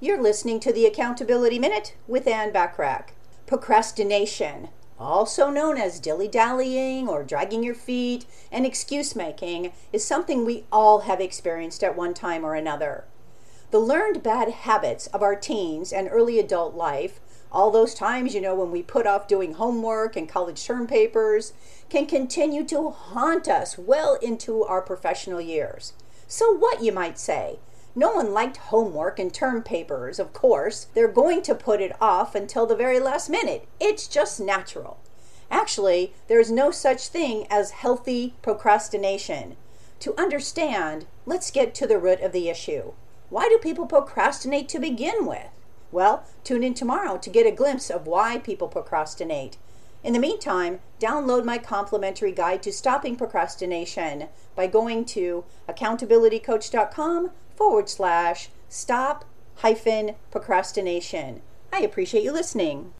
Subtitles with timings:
[0.00, 3.08] You're listening to the Accountability Minute with Ann Bachrach.
[3.48, 10.44] Procrastination, also known as dilly dallying or dragging your feet and excuse making, is something
[10.44, 13.06] we all have experienced at one time or another.
[13.72, 17.18] The learned bad habits of our teens and early adult life,
[17.50, 21.54] all those times, you know, when we put off doing homework and college term papers,
[21.90, 25.92] can continue to haunt us well into our professional years.
[26.28, 27.58] So, what, you might say?
[27.98, 30.86] No one liked homework and term papers, of course.
[30.94, 33.66] They're going to put it off until the very last minute.
[33.80, 34.98] It's just natural.
[35.50, 39.56] Actually, there is no such thing as healthy procrastination.
[39.98, 42.92] To understand, let's get to the root of the issue.
[43.30, 45.50] Why do people procrastinate to begin with?
[45.90, 49.56] Well, tune in tomorrow to get a glimpse of why people procrastinate.
[50.04, 57.88] In the meantime, download my complimentary guide to stopping procrastination by going to accountabilitycoach.com forward
[57.88, 59.24] slash stop
[59.56, 61.42] hyphen procrastination.
[61.72, 62.92] I appreciate you listening.